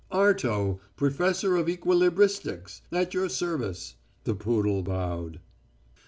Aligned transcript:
"Arto, 0.11 0.79
professor 0.95 1.55
of 1.57 1.67
equilibristics, 1.67 2.81
at 2.91 3.13
your 3.13 3.29
service." 3.29 3.97
The 4.23 4.33
poodle 4.33 4.81
bowed. 4.81 5.39